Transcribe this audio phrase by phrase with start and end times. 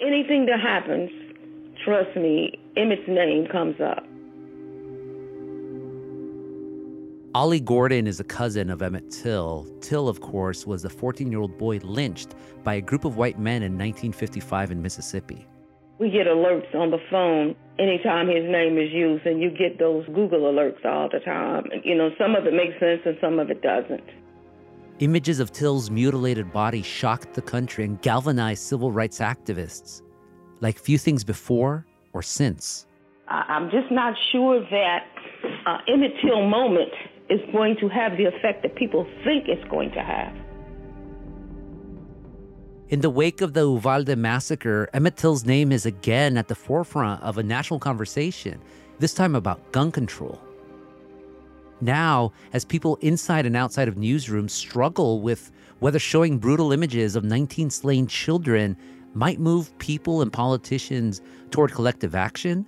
[0.00, 1.10] Anything that happens,
[1.84, 4.02] trust me, Emmett's name comes up.
[7.34, 9.66] Ollie Gordon is a cousin of Emmett Till.
[9.80, 12.34] Till, of course, was a 14 year old boy lynched
[12.64, 15.46] by a group of white men in 1955 in Mississippi.
[15.98, 20.06] We get alerts on the phone anytime his name is used, and you get those
[20.06, 21.66] Google alerts all the time.
[21.84, 24.02] You know, some of it makes sense and some of it doesn't.
[25.00, 30.02] Images of Till's mutilated body shocked the country and galvanized civil rights activists
[30.60, 32.86] like few things before or since.
[33.26, 35.06] I'm just not sure that
[35.64, 36.92] uh, Emmett Till moment
[37.30, 40.34] is going to have the effect that people think it's going to have.
[42.90, 47.22] In the wake of the Uvalde massacre, Emmett Till's name is again at the forefront
[47.22, 48.60] of a national conversation,
[48.98, 50.38] this time about gun control.
[51.80, 57.24] Now, as people inside and outside of newsrooms struggle with whether showing brutal images of
[57.24, 58.76] 19 slain children
[59.14, 62.66] might move people and politicians toward collective action,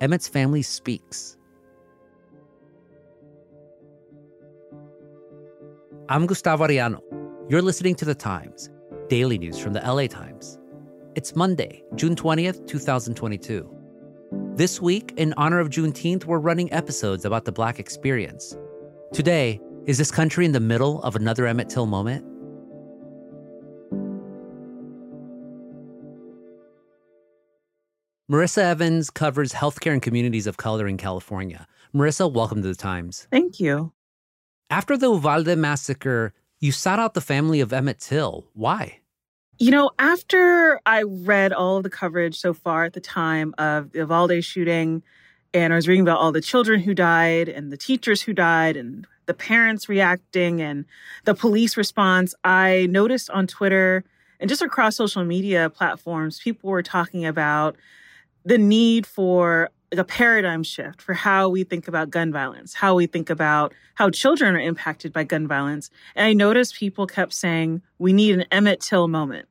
[0.00, 1.36] Emmett's family speaks.
[6.08, 7.00] I'm Gustavo Arellano.
[7.48, 8.68] You're listening to The Times,
[9.08, 10.58] daily news from the LA Times.
[11.14, 13.73] It's Monday, June 20th, 2022.
[14.56, 18.56] This week, in honor of Juneteenth, we're running episodes about the Black experience.
[19.12, 22.24] Today, is this country in the middle of another Emmett Till moment?
[28.30, 31.66] Marissa Evans covers healthcare and communities of color in California.
[31.92, 33.26] Marissa, welcome to the Times.
[33.32, 33.92] Thank you.
[34.70, 38.46] After the Uvalde massacre, you sought out the family of Emmett Till.
[38.52, 39.00] Why?
[39.58, 43.92] You know, after I read all of the coverage so far at the time of
[43.92, 45.02] the Uvalde shooting,
[45.52, 48.76] and I was reading about all the children who died and the teachers who died
[48.76, 50.84] and the parents reacting and
[51.24, 54.04] the police response, I noticed on Twitter
[54.40, 57.76] and just across social media platforms, people were talking about
[58.44, 62.96] the need for like a paradigm shift for how we think about gun violence, how
[62.96, 65.88] we think about how children are impacted by gun violence.
[66.16, 69.48] And I noticed people kept saying, we need an Emmett Till moment.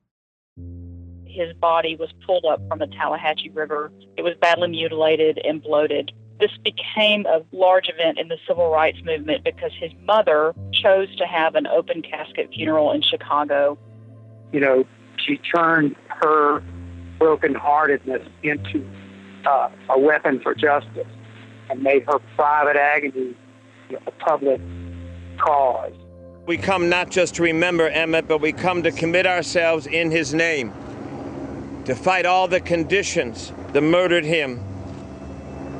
[1.25, 3.91] His body was pulled up from the Tallahatchie River.
[4.17, 6.11] It was badly mutilated and bloated.
[6.41, 11.25] This became a large event in the civil rights movement because his mother chose to
[11.25, 13.77] have an open casket funeral in Chicago.
[14.51, 14.85] You know,
[15.25, 16.61] she turned her
[17.17, 18.85] brokenheartedness into
[19.45, 21.07] uh, a weapon for justice
[21.69, 23.35] and made her private agony
[24.07, 24.59] a public
[25.37, 25.93] cause.
[26.45, 30.33] We come not just to remember Emmett, but we come to commit ourselves in his
[30.33, 30.73] name
[31.85, 34.61] to fight all the conditions that murdered him,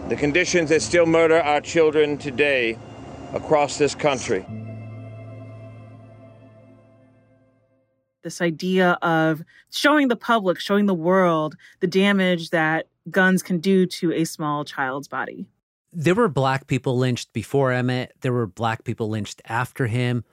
[0.09, 2.77] the conditions that still murder our children today
[3.33, 4.45] across this country.
[8.23, 13.85] This idea of showing the public, showing the world the damage that guns can do
[13.85, 15.47] to a small child's body.
[15.91, 20.23] There were black people lynched before Emmett, there were black people lynched after him.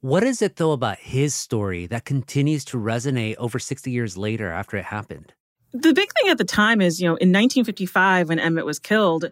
[0.00, 4.52] What is it, though, about his story that continues to resonate over 60 years later
[4.52, 5.32] after it happened?
[5.72, 9.30] The big thing at the time is, you know, in 1955, when Emmett was killed,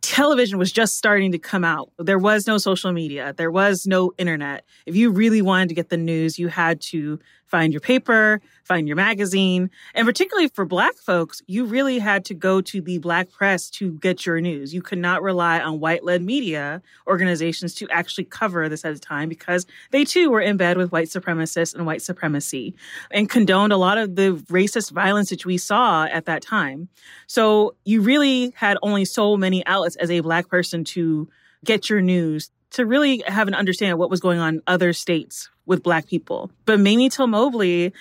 [0.00, 1.92] television was just starting to come out.
[1.98, 4.64] There was no social media, there was no internet.
[4.86, 7.18] If you really wanted to get the news, you had to
[7.50, 9.70] find your paper, find your magazine.
[9.94, 13.92] And particularly for Black folks, you really had to go to the Black press to
[13.94, 14.72] get your news.
[14.72, 18.98] You could not rely on white led media organizations to actually cover this at a
[18.98, 22.74] time because they too were in bed with white supremacists and white supremacy
[23.10, 26.88] and condoned a lot of the racist violence which we saw at that time.
[27.26, 31.28] So you really had only so many outlets as a Black person to
[31.64, 34.92] get your news to really have an understanding of what was going on in other
[34.92, 36.50] states with Black people.
[36.66, 37.92] But Mamie Till Mobley,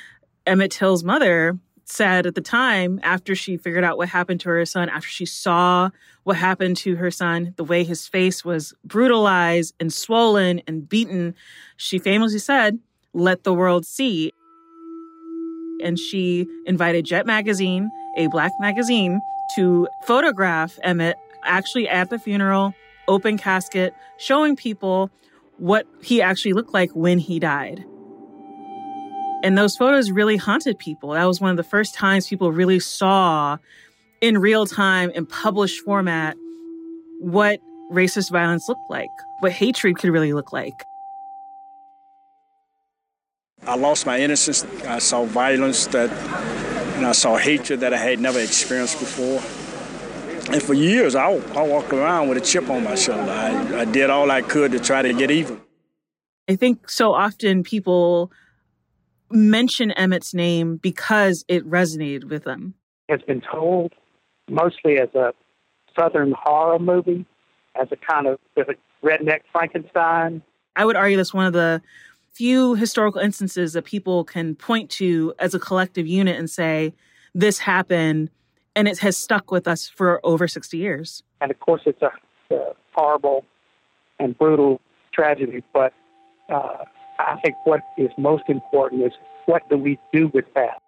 [0.48, 4.66] Emmett Till's mother, said at the time, after she figured out what happened to her
[4.66, 5.92] son, after she saw
[6.24, 11.36] what happened to her son, the way his face was brutalized and swollen and beaten,
[11.78, 12.80] she famously said,
[13.14, 14.34] Let the world see.
[15.84, 19.22] And she invited Jet Magazine, a black magazine,
[19.56, 22.74] to photograph Emmett actually at the funeral
[23.08, 25.12] open casket, showing people
[25.60, 27.84] what he actually looked like when he died.
[29.44, 31.12] And those photos really haunted people.
[31.12, 33.58] That was one of the first times people really saw
[34.22, 36.36] in real time in published format
[37.20, 37.60] what
[37.92, 39.10] racist violence looked like,
[39.40, 40.84] what hatred could really look like.
[43.66, 44.66] I lost my innocence.
[44.86, 46.10] I saw violence that,
[46.96, 49.42] and I saw hatred that I had never experienced before.
[50.52, 53.32] And for years, I, I walked around with a chip on my shoulder.
[53.32, 55.62] I, I did all I could to try to get even.
[56.50, 58.32] I think so often people
[59.30, 62.74] mention Emmett's name because it resonated with them.
[63.08, 63.94] It's been told
[64.50, 65.34] mostly as a
[65.98, 67.28] Southern horror movie,
[67.80, 68.74] as a kind of a
[69.06, 70.42] redneck Frankenstein.
[70.76, 71.80] I would argue that's one of the
[72.32, 76.96] few historical instances that people can point to as a collective unit and say,
[77.36, 78.32] this happened
[78.76, 81.24] and it has stuck with us for over 60 years.
[81.42, 82.12] And of course, it's a,
[82.54, 83.46] a horrible
[84.20, 84.82] and brutal
[85.14, 85.94] tragedy, but
[86.50, 86.84] uh,
[87.20, 89.14] I think what is most important is
[89.46, 90.82] what do we do with that?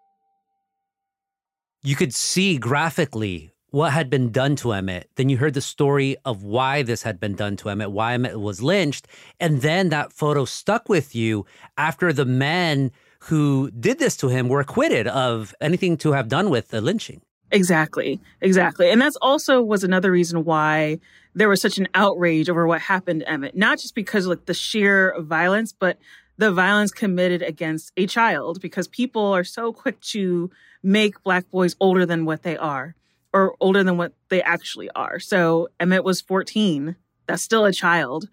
[1.83, 5.09] You could see graphically what had been done to Emmett.
[5.15, 8.39] Then you heard the story of why this had been done to Emmett, why Emmett
[8.39, 9.07] was lynched.
[9.39, 11.45] And then that photo stuck with you
[11.77, 12.91] after the men
[13.21, 17.21] who did this to him were acquitted of anything to have done with the lynching.
[17.51, 18.19] Exactly.
[18.41, 18.89] Exactly.
[18.89, 20.99] And that's also was another reason why
[21.33, 23.55] there was such an outrage over what happened to Emmett.
[23.55, 25.97] Not just because like the sheer violence, but
[26.37, 30.49] the violence committed against a child because people are so quick to
[30.81, 32.95] make black boys older than what they are
[33.33, 35.19] or older than what they actually are.
[35.19, 36.95] So Emmett was 14.
[37.27, 38.27] That's still a child.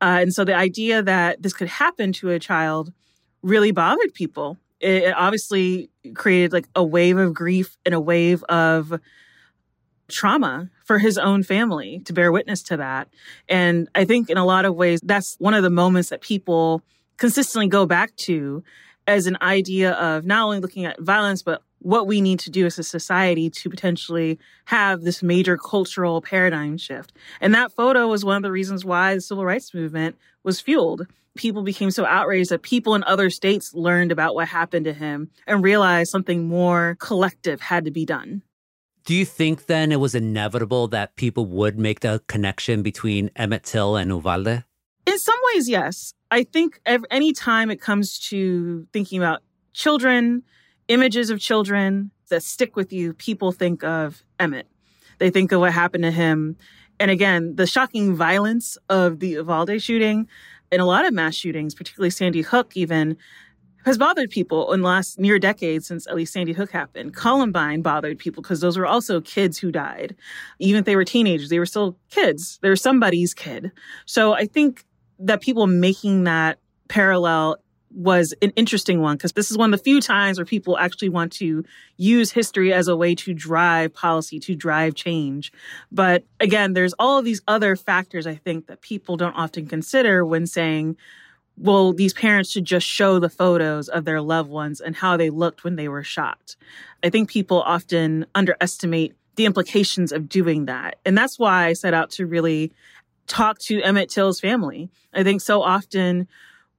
[0.00, 2.92] Uh, and so the idea that this could happen to a child
[3.42, 4.58] really bothered people.
[4.82, 9.00] It, obviously created like a wave of grief and a wave of
[10.08, 13.08] trauma for his own family to bear witness to that.
[13.48, 16.82] And I think in a lot of ways, that's one of the moments that people
[17.16, 18.62] consistently go back to
[19.06, 22.66] as an idea of not only looking at violence, but what we need to do
[22.66, 27.12] as a society to potentially have this major cultural paradigm shift.
[27.40, 31.06] And that photo was one of the reasons why the civil rights movement was fueled.
[31.36, 35.30] People became so outraged that people in other states learned about what happened to him
[35.46, 38.42] and realized something more collective had to be done.
[39.04, 43.64] Do you think then it was inevitable that people would make the connection between Emmett
[43.64, 44.64] Till and Uvalde?
[45.06, 46.14] In some ways, yes.
[46.30, 49.42] I think any time it comes to thinking about
[49.72, 50.42] children,
[50.88, 54.68] images of children that stick with you, people think of Emmett.
[55.18, 56.56] They think of what happened to him.
[57.00, 60.28] And again, the shocking violence of the Uvalde shooting
[60.70, 63.16] and a lot of mass shootings, particularly Sandy Hook, even
[63.84, 67.14] has bothered people in the last near decade since at least Sandy Hook happened.
[67.14, 70.14] Columbine bothered people because those were also kids who died.
[70.58, 72.58] Even if they were teenagers, they were still kids.
[72.62, 73.72] They were somebody's kid.
[74.06, 74.84] So I think
[75.18, 76.58] that people making that
[76.88, 77.56] parallel
[77.94, 81.08] was an interesting one because this is one of the few times where people actually
[81.08, 81.64] want to
[81.96, 85.52] use history as a way to drive policy, to drive change.
[85.90, 90.24] But again, there's all of these other factors I think that people don't often consider
[90.24, 90.96] when saying,
[91.56, 95.30] well, these parents should just show the photos of their loved ones and how they
[95.30, 96.56] looked when they were shot.
[97.02, 100.96] I think people often underestimate the implications of doing that.
[101.04, 102.72] And that's why I set out to really
[103.26, 104.90] talk to Emmett Till's family.
[105.12, 106.28] I think so often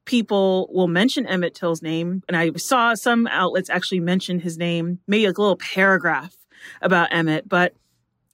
[0.06, 5.00] people will mention Emmett Till's name, and I saw some outlets actually mention his name,
[5.08, 6.36] maybe a little paragraph
[6.82, 7.74] about Emmett, but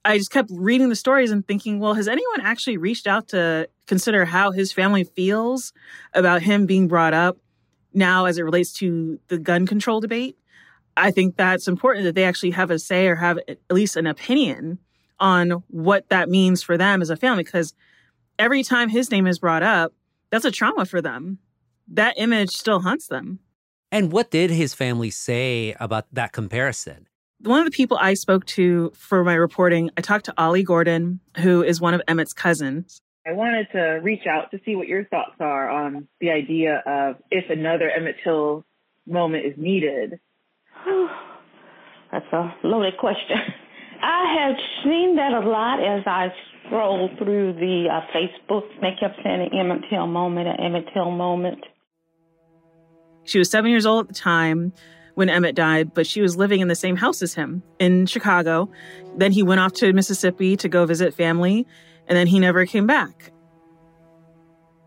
[0.04, 3.68] I just kept reading the stories and thinking, well, has anyone actually reached out to
[3.86, 5.72] consider how his family feels
[6.14, 7.36] about him being brought up
[7.92, 10.38] now as it relates to the gun control debate?
[10.96, 14.06] I think that's important that they actually have a say or have at least an
[14.06, 14.78] opinion
[15.18, 17.74] on what that means for them as a family, because
[18.38, 19.92] every time his name is brought up,
[20.30, 21.38] that's a trauma for them
[21.90, 23.40] that image still haunts them.
[23.92, 27.08] And what did his family say about that comparison?
[27.42, 31.20] One of the people I spoke to for my reporting, I talked to Ollie Gordon,
[31.38, 33.00] who is one of Emmett's cousins.
[33.26, 37.16] I wanted to reach out to see what your thoughts are on the idea of
[37.30, 38.64] if another Emmett Till
[39.06, 40.20] moment is needed.
[42.12, 43.36] That's a loaded question.
[44.02, 46.28] I have seen that a lot as I
[46.66, 48.62] scroll through the uh, Facebook.
[48.80, 51.64] They kept saying an Emmett Till moment, an Emmett Till moment.
[53.24, 54.72] She was seven years old at the time
[55.14, 58.70] when Emmett died, but she was living in the same house as him in Chicago.
[59.16, 61.66] Then he went off to Mississippi to go visit family,
[62.08, 63.32] and then he never came back.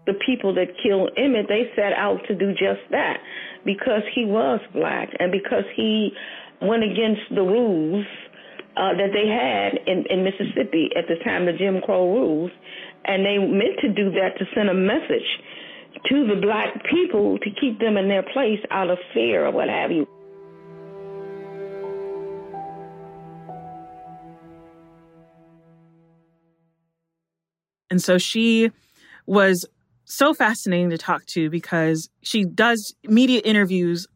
[0.05, 3.19] The people that killed Emmett, they set out to do just that
[3.63, 6.11] because he was black and because he
[6.61, 8.05] went against the rules
[8.75, 12.51] uh, that they had in, in Mississippi at the time, the Jim Crow rules.
[13.05, 15.27] And they meant to do that to send a message
[16.09, 19.69] to the black people to keep them in their place out of fear or what
[19.69, 20.07] have you.
[27.89, 28.71] And so she
[29.27, 29.65] was
[30.05, 34.07] so fascinating to talk to because she does media interviews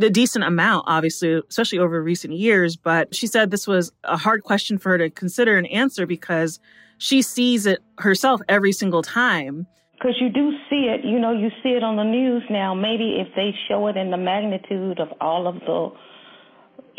[0.00, 2.76] a decent amount, obviously, especially over recent years.
[2.76, 6.60] But she said this was a hard question for her to consider and answer because
[6.98, 9.66] she sees it herself every single time
[9.96, 11.04] because you do see it.
[11.04, 12.74] You know, you see it on the news now.
[12.74, 15.90] Maybe if they show it in the magnitude of all of the,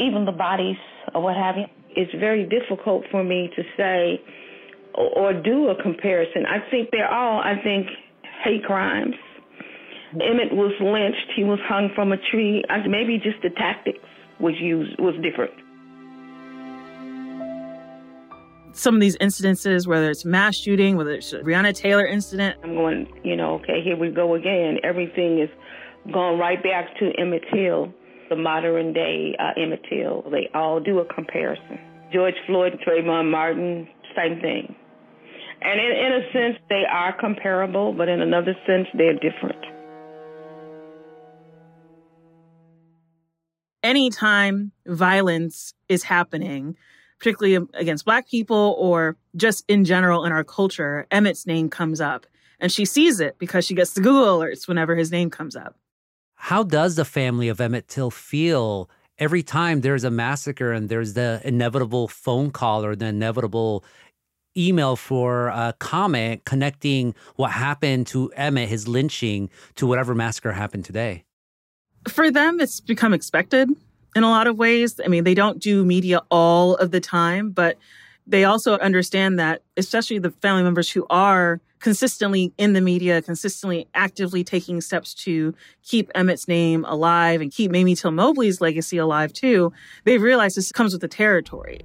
[0.03, 0.77] even the bodies
[1.13, 4.21] or what have you, it's very difficult for me to say
[4.95, 6.45] or, or do a comparison.
[6.45, 7.87] I think they're all, I think,
[8.43, 9.15] hate crimes.
[10.09, 10.21] Mm-hmm.
[10.21, 11.31] Emmett was lynched.
[11.35, 12.63] He was hung from a tree.
[12.87, 13.99] Maybe just the tactics
[14.39, 15.53] was used was different.
[18.77, 22.57] Some of these incidences, whether it's mass shooting, whether it's a Breonna Taylor incident.
[22.63, 24.77] I'm going, you know, okay, here we go again.
[24.83, 25.49] Everything is
[26.13, 27.93] going right back to Emmett Till,
[28.29, 30.23] the modern day uh, Emmett Till.
[30.29, 31.79] They all do a comparison.
[32.13, 34.75] George Floyd, Trayvon Martin, same thing.
[35.61, 39.63] And in, in a sense, they are comparable, but in another sense, they're different.
[43.83, 46.75] Anytime violence is happening,
[47.19, 52.25] particularly against Black people or just in general in our culture, Emmett's name comes up.
[52.59, 55.75] And she sees it because she gets the Google alerts whenever his name comes up.
[56.35, 61.13] How does the family of Emmett Till feel every time there's a massacre and there's
[61.13, 63.83] the inevitable phone call or the inevitable
[64.55, 70.85] email for a comment connecting what happened to Emmett, his lynching, to whatever massacre happened
[70.85, 71.23] today?
[72.07, 73.69] For them, it's become expected
[74.15, 74.99] in a lot of ways.
[75.03, 77.77] I mean, they don't do media all of the time, but
[78.25, 83.87] they also understand that, especially the family members who are consistently in the media, consistently
[83.93, 89.31] actively taking steps to keep Emmett's name alive and keep Mamie Till Mobley's legacy alive
[89.31, 89.71] too,
[90.03, 91.81] they've realized this comes with the territory.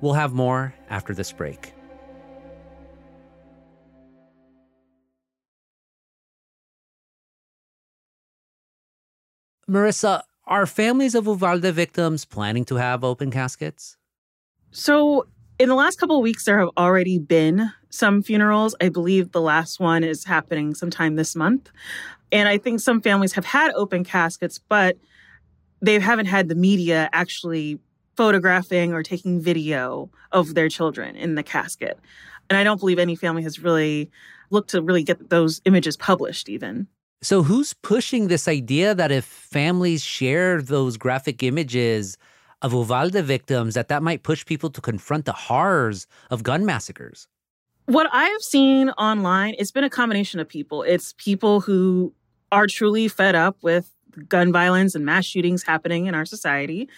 [0.00, 1.74] We'll have more after this break.
[9.70, 13.96] Marissa, are families of Uvalde victims planning to have open caskets?
[14.72, 15.28] So,
[15.60, 18.74] in the last couple of weeks, there have already been some funerals.
[18.80, 21.70] I believe the last one is happening sometime this month.
[22.32, 24.96] And I think some families have had open caskets, but
[25.80, 27.78] they haven't had the media actually
[28.16, 31.96] photographing or taking video of their children in the casket.
[32.48, 34.10] And I don't believe any family has really
[34.50, 36.88] looked to really get those images published, even.
[37.22, 42.16] So, who's pushing this idea that if families share those graphic images
[42.62, 47.28] of Uvalde victims, that that might push people to confront the horrors of gun massacres?
[47.84, 50.82] What I have seen online, it's been a combination of people.
[50.82, 52.14] It's people who
[52.52, 53.92] are truly fed up with
[54.28, 56.88] gun violence and mass shootings happening in our society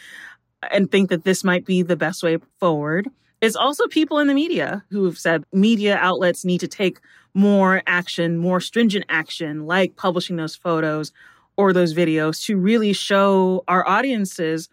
[0.71, 3.09] and think that this might be the best way forward.
[3.43, 7.01] It's also people in the media who have said media outlets need to take
[7.35, 11.13] more action, more stringent action, like publishing those photos
[11.57, 14.69] or those videos to really show our audiences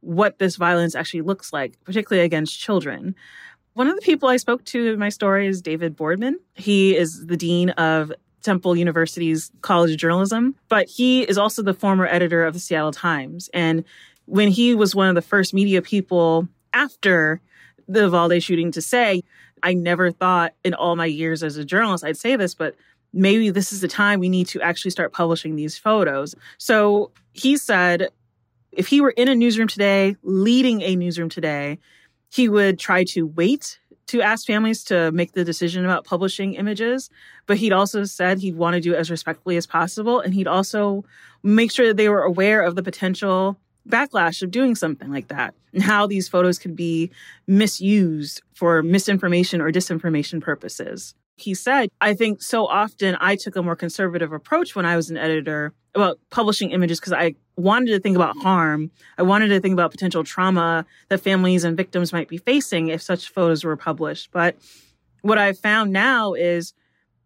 [0.00, 3.14] what this violence actually looks like, particularly against children.
[3.74, 6.40] One of the people I spoke to in my story is David Boardman.
[6.54, 8.10] He is the dean of
[8.42, 12.92] Temple University's College of Journalism, but he is also the former editor of the Seattle
[12.92, 13.50] Times.
[13.52, 13.84] And
[14.24, 17.42] when he was one of the first media people after
[17.88, 19.22] the Uvalde shooting to say,
[19.62, 22.74] I never thought in all my years as a journalist I'd say this, but
[23.12, 26.34] maybe this is the time we need to actually start publishing these photos.
[26.58, 28.08] So he said
[28.72, 31.78] if he were in a newsroom today, leading a newsroom today,
[32.30, 37.08] he would try to wait to ask families to make the decision about publishing images.
[37.46, 40.20] But he'd also said he'd want to do it as respectfully as possible.
[40.20, 41.04] And he'd also
[41.42, 45.54] make sure that they were aware of the potential backlash of doing something like that
[45.72, 47.10] and how these photos could be
[47.46, 51.14] misused for misinformation or disinformation purposes.
[51.36, 55.10] He said, I think so often I took a more conservative approach when I was
[55.10, 58.90] an editor about publishing images because I wanted to think about harm.
[59.18, 63.02] I wanted to think about potential trauma that families and victims might be facing if
[63.02, 64.30] such photos were published.
[64.30, 64.56] But
[65.22, 66.72] what I've found now is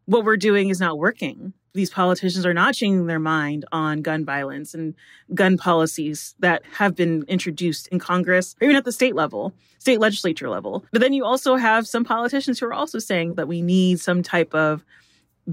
[0.06, 4.24] what we're doing is not working these politicians are not changing their mind on gun
[4.24, 4.96] violence and
[5.32, 10.00] gun policies that have been introduced in Congress or even at the state level, state
[10.00, 10.84] legislature level.
[10.90, 14.24] But then you also have some politicians who are also saying that we need some
[14.24, 14.84] type of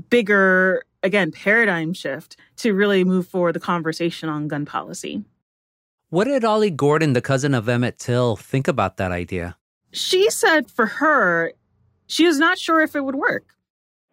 [0.10, 5.24] bigger, again, paradigm shift to really move forward the conversation on gun policy.
[6.10, 9.58] What did Ollie Gordon, the cousin of Emmett Till, think about that idea?
[9.92, 11.54] She said for her,
[12.08, 13.46] she was not sure if it would work.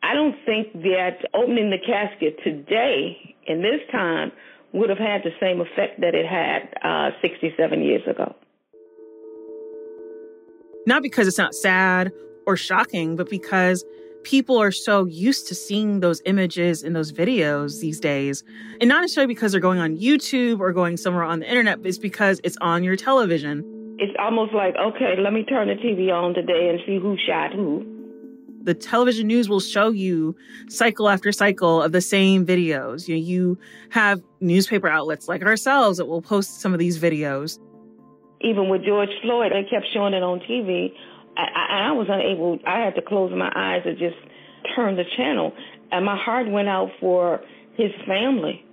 [0.03, 4.33] I don't think that opening the casket today, in this time,
[4.73, 8.35] would have had the same effect that it had uh, 67 years ago.
[10.87, 12.11] Not because it's not sad
[12.47, 13.85] or shocking, but because
[14.25, 18.43] people are so used to seeing those images and those videos these days.
[18.81, 21.89] And not necessarily because they're going on YouTube or going somewhere on the internet, but
[21.89, 23.97] it's because it's on your television.
[23.99, 27.53] It's almost like, okay, let me turn the TV on today and see who shot
[27.53, 27.92] who
[28.65, 30.37] the television news will show you
[30.69, 33.09] cycle after cycle of the same videos.
[33.09, 33.59] You know, you
[33.91, 37.59] have newspaper outlets like ourselves that will post some of these videos.
[38.41, 40.93] Even with George Floyd, they kept showing it on TV.
[41.37, 42.59] I, I, was unable.
[42.67, 44.17] I had to close my eyes and just
[44.77, 45.53] turn the channel,
[45.91, 47.41] and my heart went out for
[47.75, 48.65] his family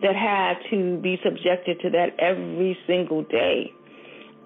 [0.00, 3.70] that had to be subjected to that every single day,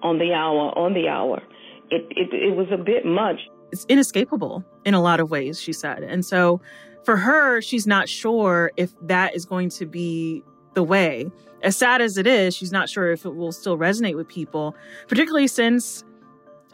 [0.03, 1.41] on the hour, on the hour.
[1.89, 3.39] It it, it was a bit much
[3.71, 6.03] it's inescapable in a lot of ways, she said.
[6.03, 6.61] And so
[7.03, 10.43] for her, she's not sure if that is going to be
[10.73, 11.31] the way.
[11.61, 14.75] As sad as it is, she's not sure if it will still resonate with people,
[15.07, 16.03] particularly since,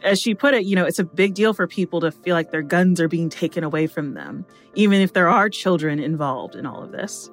[0.02, 2.50] as she put it, you know, it's a big deal for people to feel like
[2.50, 4.44] their guns are being taken away from them,
[4.74, 7.30] even if there are children involved in all of this.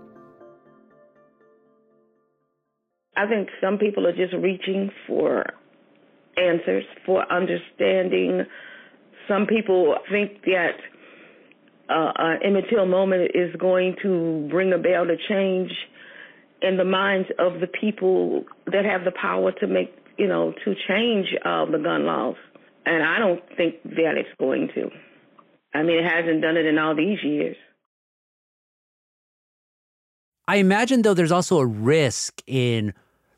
[3.17, 5.45] I think some people are just reaching for
[6.37, 8.45] answers, for understanding
[9.29, 10.73] some people think that
[11.89, 15.71] uh, an Emmett Till moment is going to bring about a change
[16.61, 20.75] in the minds of the people that have the power to make, you know, to
[20.87, 22.35] change uh, the gun laws.
[22.85, 24.89] And I don't think that it's going to.
[25.73, 27.55] I mean, it hasn't done it in all these years.
[30.47, 32.93] I imagine, though, there's also a risk in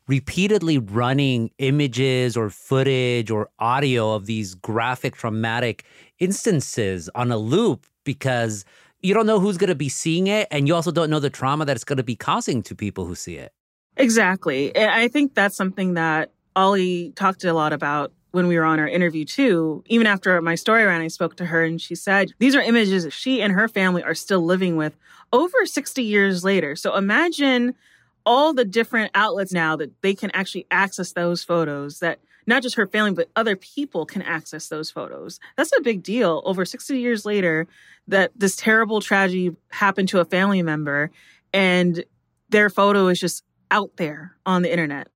[0.08, 5.84] repeatedly running images or footage or audio of these graphic traumatic
[6.18, 8.64] instances on a loop because
[9.00, 11.30] you don't know who's going to be seeing it and you also don't know the
[11.30, 13.52] trauma that it's going to be causing to people who see it.
[13.96, 14.76] Exactly.
[14.76, 18.88] I think that's something that Ollie talked a lot about when we were on our
[18.88, 19.84] interview too.
[19.86, 23.04] Even after my story ran, I spoke to her and she said these are images
[23.04, 24.96] that she and her family are still living with
[25.32, 26.74] over 60 years later.
[26.76, 27.74] So imagine
[28.24, 32.76] all the different outlets now that they can actually access those photos that not just
[32.76, 35.38] her family but other people can access those photos.
[35.56, 36.42] That's a big deal.
[36.44, 37.66] Over 60 years later
[38.08, 41.10] that this terrible tragedy happened to a family member
[41.52, 42.04] and
[42.48, 45.08] their photo is just out there on the internet.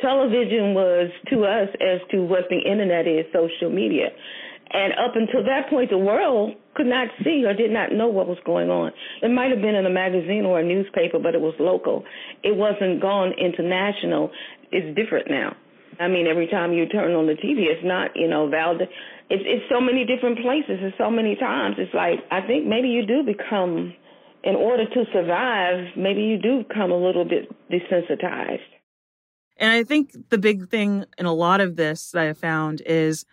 [0.00, 4.08] Television was to us as to what the internet is social media
[4.74, 8.26] and up until that point, the world could not see or did not know what
[8.26, 8.90] was going on.
[9.22, 12.02] It might have been in a magazine or a newspaper, but it was local.
[12.42, 14.32] It wasn't gone international.
[14.72, 15.54] It's different now.
[16.00, 18.82] I mean, every time you turn on the TV, it's not, you know, valid.
[19.30, 20.82] It's, it's so many different places.
[20.82, 21.76] It's so many times.
[21.78, 23.94] It's like, I think maybe you do become,
[24.42, 28.66] in order to survive, maybe you do become a little bit desensitized.
[29.56, 33.24] And I think the big thing in a lot of this that I found is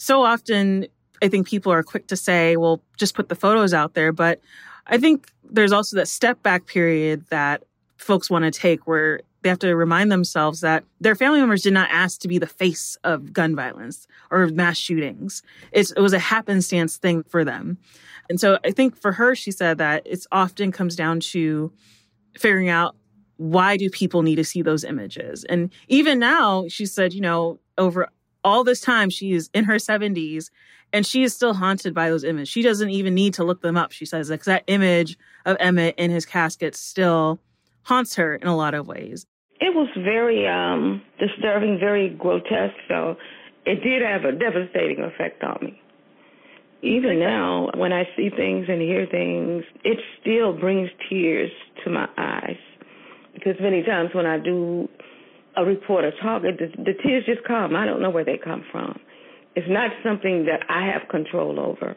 [0.00, 0.86] so often
[1.22, 4.12] I think people are quick to say, well, just put the photos out there.
[4.12, 4.40] But
[4.86, 7.64] I think there's also that step back period that
[7.98, 11.74] folks want to take where they have to remind themselves that their family members did
[11.74, 15.42] not ask to be the face of gun violence or mass shootings.
[15.70, 17.76] It's, it was a happenstance thing for them.
[18.30, 21.72] And so I think for her, she said that it's often comes down to
[22.38, 22.96] figuring out
[23.36, 25.44] why do people need to see those images?
[25.44, 28.08] And even now, she said, you know, over
[28.44, 30.50] all this time she is in her 70s
[30.92, 32.48] and she is still haunted by those images.
[32.48, 35.94] She doesn't even need to look them up, she says, because that image of Emmett
[35.98, 37.38] in his casket still
[37.82, 39.26] haunts her in a lot of ways.
[39.60, 43.16] It was very um, disturbing, very grotesque, so
[43.66, 45.80] it did have a devastating effect on me.
[46.82, 51.50] Even now, when I see things and hear things, it still brings tears
[51.84, 52.56] to my eyes.
[53.34, 54.88] Because many times when I do
[55.56, 57.74] a reporter talking, the, the tears just come.
[57.74, 58.98] I don't know where they come from.
[59.56, 61.96] It's not something that I have control over.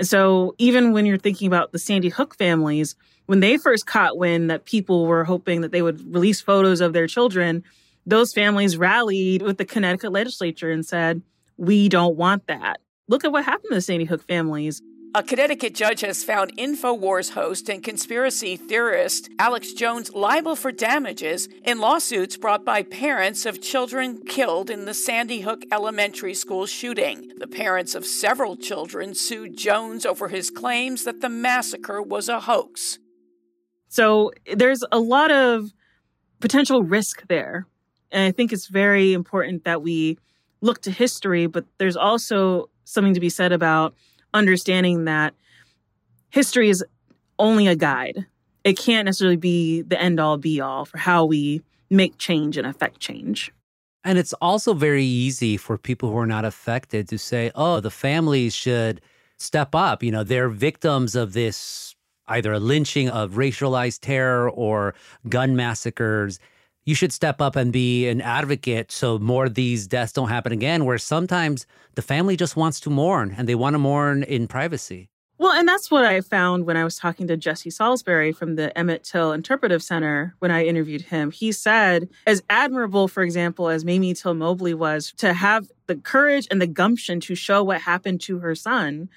[0.00, 2.96] So even when you're thinking about the Sandy Hook families,
[3.26, 6.92] when they first caught wind that people were hoping that they would release photos of
[6.92, 7.62] their children,
[8.06, 11.22] those families rallied with the Connecticut legislature and said,
[11.56, 14.82] "We don't want that." Look at what happened to the Sandy Hook families.
[15.16, 21.48] A Connecticut judge has found InfoWars host and conspiracy theorist Alex Jones liable for damages
[21.64, 27.30] in lawsuits brought by parents of children killed in the Sandy Hook Elementary School shooting.
[27.38, 32.40] The parents of several children sued Jones over his claims that the massacre was a
[32.40, 32.98] hoax.
[33.86, 35.72] So there's a lot of
[36.40, 37.68] potential risk there.
[38.10, 40.18] And I think it's very important that we
[40.60, 43.94] look to history, but there's also something to be said about
[44.34, 45.32] understanding that
[46.30, 46.84] history is
[47.38, 48.26] only a guide.
[48.64, 52.66] It can't necessarily be the end all be all for how we make change and
[52.66, 53.52] affect change.
[54.04, 57.90] And it's also very easy for people who are not affected to say, oh, the
[57.90, 59.00] families should
[59.38, 60.02] step up.
[60.02, 61.94] You know, they're victims of this
[62.26, 64.94] either a lynching of racialized terror or
[65.28, 66.38] gun massacres.
[66.84, 70.52] You should step up and be an advocate so more of these deaths don't happen
[70.52, 74.46] again, where sometimes the family just wants to mourn and they want to mourn in
[74.46, 75.08] privacy.
[75.36, 78.76] Well, and that's what I found when I was talking to Jesse Salisbury from the
[78.78, 81.32] Emmett Till Interpretive Center when I interviewed him.
[81.32, 86.46] He said, as admirable, for example, as Mamie Till Mobley was to have the courage
[86.50, 89.08] and the gumption to show what happened to her son,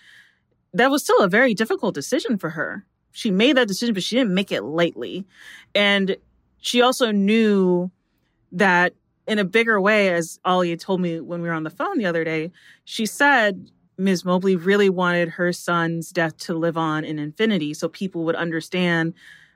[0.74, 2.84] that was still a very difficult decision for her.
[3.12, 5.26] She made that decision, but she didn't make it lightly.
[5.76, 6.18] And
[6.60, 7.92] she also knew
[8.52, 8.94] that
[9.28, 12.06] in a bigger way, as Ollie told me when we were on the phone the
[12.06, 12.52] other day,
[12.86, 14.24] she said Ms.
[14.24, 19.14] Mobley really wanted her son's death to live on in infinity so people would understand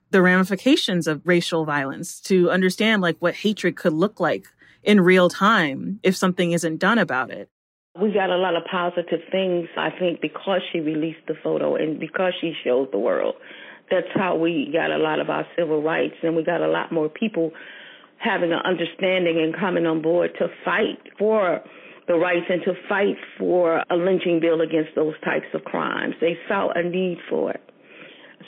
[0.09, 4.45] the ramifications of racial violence, to understand like what hatred could look like
[4.83, 7.49] in real time if something isn't done about it.
[7.99, 11.99] We got a lot of positive things, I think, because she released the photo and
[11.99, 13.35] because she showed the world.
[13.91, 16.91] That's how we got a lot of our civil rights, and we got a lot
[16.91, 17.51] more people
[18.17, 21.59] having an understanding and coming on board to fight for
[22.07, 26.15] the rights and to fight for a lynching bill against those types of crimes.
[26.21, 27.61] They saw a need for it.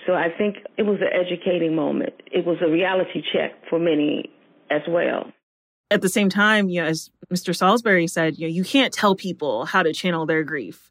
[0.05, 2.13] So I think it was an educating moment.
[2.31, 4.29] It was a reality check for many
[4.69, 5.31] as well.
[5.91, 7.55] At the same time, you know, as Mr.
[7.55, 10.89] Salisbury said, you know, you can't tell people how to channel their grief.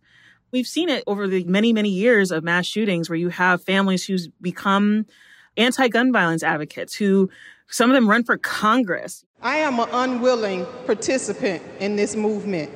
[0.52, 4.04] We've seen it over the many, many years of mass shootings where you have families
[4.04, 5.06] who's become
[5.56, 7.30] anti-gun violence advocates who
[7.68, 9.24] some of them run for Congress.
[9.40, 12.70] I am an unwilling participant in this movement.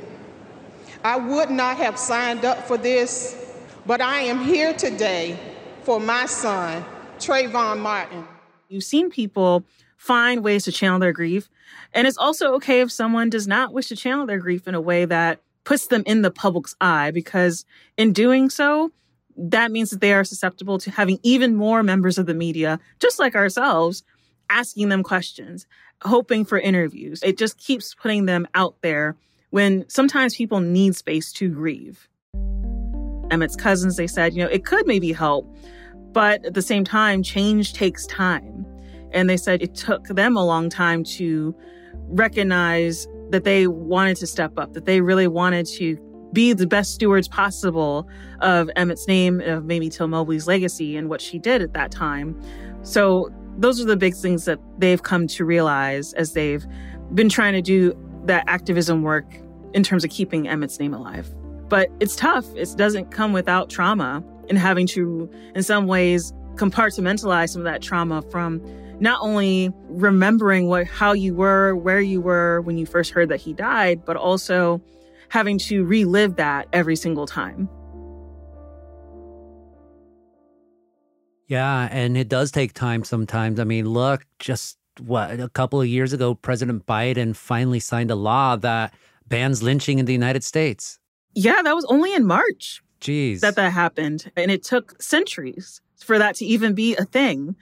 [1.05, 3.37] I would not have signed up for this,
[3.85, 5.39] but I am here today
[5.83, 6.83] for my son,
[7.19, 8.27] Trayvon Martin.
[8.69, 9.65] You've seen people
[9.99, 11.51] find ways to channel their grief.
[11.93, 14.81] And it's also okay if someone does not wish to channel their grief in a
[14.81, 17.67] way that puts them in the public's eye, because
[17.99, 18.91] in doing so,
[19.37, 23.19] that means that they are susceptible to having even more members of the media, just
[23.19, 24.03] like ourselves,
[24.49, 25.67] asking them questions,
[26.03, 27.23] hoping for interviews.
[27.23, 29.17] It just keeps putting them out there
[29.51, 32.09] when sometimes people need space to grieve.
[33.31, 35.53] Emmett's cousins, they said, you know, it could maybe help,
[36.13, 38.65] but at the same time, change takes time.
[39.13, 41.55] And they said it took them a long time to
[42.09, 45.99] recognize that they wanted to step up, that they really wanted to
[46.33, 48.09] be the best stewards possible
[48.41, 52.41] of Emmett's name, of Mamie Till Mobley's legacy, and what she did at that time.
[52.83, 56.67] So those are the big things that they've come to realize as they've
[57.15, 59.25] been trying to do that activism work
[59.73, 61.33] in terms of keeping Emmett's name alive.
[61.69, 62.45] But it's tough.
[62.55, 67.83] It doesn't come without trauma and having to, in some ways, compartmentalize some of that
[67.83, 68.61] trauma from
[69.01, 73.41] not only remembering what how you were, where you were when you first heard that
[73.41, 74.81] he died, but also
[75.29, 77.69] having to relive that every single time.
[81.49, 83.61] Yeah, and it does take time sometimes.
[83.61, 88.17] I mean, look, just what a couple of years ago, President Biden finally signed a
[88.17, 88.95] law that
[89.29, 90.99] bans lynching in the United States.
[91.35, 92.83] Yeah, that was only in March.
[93.01, 93.41] Jeez.
[93.41, 94.31] That that happened.
[94.37, 97.57] And it took centuries for that to even be a thing.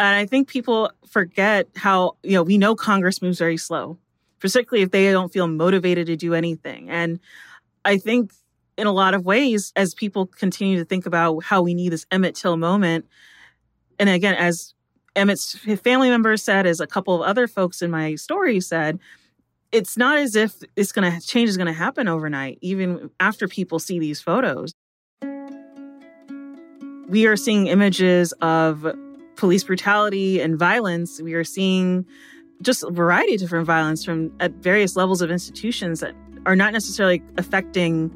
[0.00, 3.98] And I think people forget how, you know, we know Congress moves very slow,
[4.38, 6.88] particularly if they don't feel motivated to do anything.
[6.88, 7.20] And
[7.84, 8.32] I think
[8.78, 12.06] in a lot of ways, as people continue to think about how we need this
[12.10, 13.04] Emmett Till moment,
[13.98, 14.72] and again, as
[15.14, 18.98] Emmett's family members said, as a couple of other folks in my story said,
[19.70, 23.46] it's not as if it's going to change is going to happen overnight, even after
[23.46, 24.72] people see these photos.
[27.06, 28.86] We are seeing images of
[29.40, 31.18] police brutality and violence.
[31.22, 32.04] We are seeing
[32.60, 36.74] just a variety of different violence from at various levels of institutions that are not
[36.74, 38.10] necessarily affecting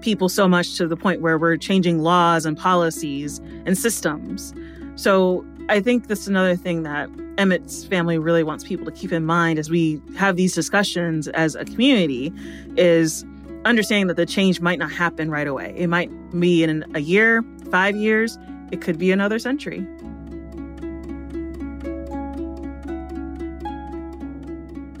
[0.00, 4.54] people so much to the point where we're changing laws and policies and systems.
[4.94, 9.26] So I think that's another thing that Emmett's family really wants people to keep in
[9.26, 12.32] mind as we have these discussions as a community
[12.78, 13.26] is
[13.66, 15.74] understanding that the change might not happen right away.
[15.76, 18.38] It might be in a year, five years,
[18.72, 19.86] it could be another century.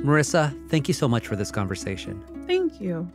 [0.06, 2.22] Marissa, thank you so much for this conversation.
[2.46, 3.10] Thank you.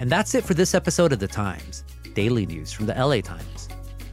[0.00, 1.82] And that's it for this episode of The Times,
[2.14, 3.57] daily news from the LA Times.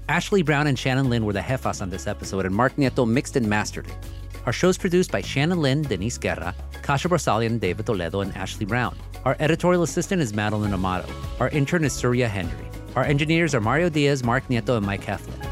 [0.08, 3.36] Ashley Brown and Shannon Lin were the jefas on this episode, and Mark Nieto mixed
[3.36, 3.98] and mastered it.
[4.46, 8.96] Our show's produced by Shannon Lin, Denise Guerra, Kasia Broussalian, David Toledo, and Ashley Brown.
[9.26, 11.12] Our editorial assistant is Madeline Amato.
[11.40, 12.68] Our intern is Surya Henry.
[12.96, 15.44] Our engineers are Mario Diaz, Mark Nieto, and Mike Heflin.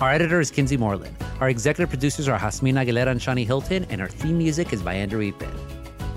[0.00, 1.16] Our editor is Kinsey Moreland.
[1.38, 4.94] Our executive producers are Jasmine Aguilera and Shani Hilton, and our theme music is by
[4.94, 5.71] Andrew Eapen.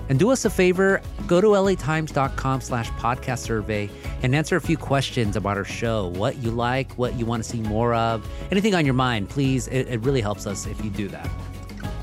[0.08, 3.90] And do us a favor, go to latimes.com slash podcast survey
[4.22, 6.08] and answer a few questions about our show.
[6.08, 9.68] What you like, what you want to see more of, anything on your mind, please.
[9.68, 11.28] It, it really helps us if you do that.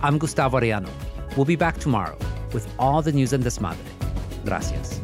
[0.02, 0.90] I'm Gustavo Arellano.
[1.36, 2.18] We'll be back tomorrow
[2.54, 3.78] with all the news and desmadre.
[4.46, 5.03] Gracias.